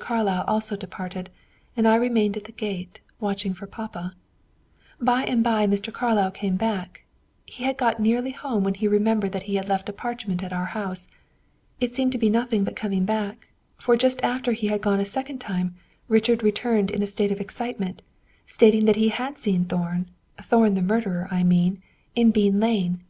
Carlyle 0.00 0.42
also 0.48 0.74
departed; 0.74 1.28
and 1.76 1.86
I 1.86 1.96
remained 1.96 2.38
at 2.38 2.44
the 2.44 2.52
gate, 2.52 3.02
watching 3.20 3.52
for 3.52 3.66
papa. 3.66 4.14
By 4.98 5.24
and 5.24 5.44
by 5.44 5.66
Mr. 5.66 5.92
Carlyle 5.92 6.30
came 6.30 6.56
back 6.56 7.04
again; 7.50 7.54
he 7.58 7.64
had 7.64 7.76
got 7.76 8.00
nearly 8.00 8.30
home 8.30 8.64
when 8.64 8.72
he 8.72 8.88
remembered 8.88 9.32
that 9.32 9.42
he 9.42 9.56
had 9.56 9.68
left 9.68 9.90
a 9.90 9.92
parchment 9.92 10.42
at 10.42 10.50
our 10.50 10.64
house. 10.72 11.08
It 11.78 11.92
seemed 11.94 12.12
to 12.12 12.18
be 12.18 12.30
nothing 12.30 12.64
but 12.64 12.74
coming 12.74 13.04
back; 13.04 13.48
for 13.76 13.94
just 13.94 14.22
after 14.24 14.52
he 14.52 14.68
had 14.68 14.80
gone 14.80 14.98
a 14.98 15.04
second 15.04 15.40
time, 15.40 15.74
Richard 16.08 16.42
returned 16.42 16.90
in 16.90 17.02
a 17.02 17.06
state 17.06 17.30
of 17.30 17.38
excitement, 17.38 18.00
stating 18.46 18.86
that 18.86 18.96
he 18.96 19.10
had 19.10 19.36
seen 19.36 19.66
Thorn 19.66 20.08
Thorn 20.38 20.72
the 20.72 20.80
murderer, 20.80 21.28
I 21.30 21.42
mean 21.44 21.82
in 22.14 22.30
Bean 22.30 22.58
lane. 22.58 23.04